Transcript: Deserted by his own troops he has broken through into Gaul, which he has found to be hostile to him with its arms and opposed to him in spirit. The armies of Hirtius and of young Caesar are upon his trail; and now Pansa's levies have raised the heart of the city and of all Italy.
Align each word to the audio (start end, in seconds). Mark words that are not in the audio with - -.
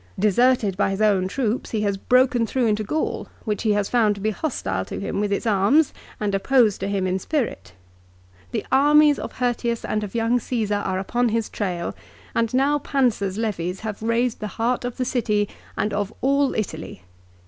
Deserted 0.17 0.75
by 0.75 0.89
his 0.89 0.99
own 0.99 1.27
troops 1.27 1.69
he 1.69 1.81
has 1.81 1.95
broken 1.95 2.47
through 2.47 2.65
into 2.65 2.83
Gaul, 2.83 3.27
which 3.45 3.61
he 3.61 3.73
has 3.73 3.87
found 3.87 4.15
to 4.15 4.21
be 4.21 4.31
hostile 4.31 4.83
to 4.85 4.99
him 4.99 5.19
with 5.19 5.31
its 5.31 5.45
arms 5.45 5.93
and 6.19 6.33
opposed 6.33 6.79
to 6.79 6.87
him 6.87 7.05
in 7.05 7.19
spirit. 7.19 7.73
The 8.51 8.65
armies 8.71 9.19
of 9.19 9.33
Hirtius 9.33 9.85
and 9.85 10.03
of 10.03 10.15
young 10.15 10.39
Caesar 10.39 10.81
are 10.83 10.97
upon 10.97 11.29
his 11.29 11.49
trail; 11.49 11.95
and 12.33 12.51
now 12.51 12.79
Pansa's 12.79 13.37
levies 13.37 13.81
have 13.81 14.01
raised 14.01 14.39
the 14.39 14.47
heart 14.57 14.85
of 14.85 14.97
the 14.97 15.05
city 15.05 15.47
and 15.77 15.93
of 15.93 16.11
all 16.21 16.55
Italy. 16.55 17.03